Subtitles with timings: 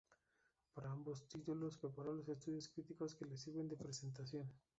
[0.73, 4.51] Para ambos títulos preparó los estudios críticos que les sirven de presentación.